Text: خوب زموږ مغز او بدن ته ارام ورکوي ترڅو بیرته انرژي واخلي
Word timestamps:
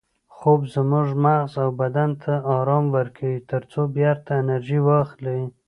خوب 0.35 0.61
زموږ 0.75 1.07
مغز 1.23 1.53
او 1.63 1.69
بدن 1.81 2.09
ته 2.21 2.33
ارام 2.57 2.85
ورکوي 2.95 3.35
ترڅو 3.49 3.81
بیرته 3.95 4.31
انرژي 4.41 4.79
واخلي 4.87 5.39